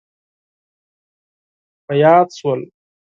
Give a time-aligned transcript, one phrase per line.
[2.01, 2.61] یاد شول.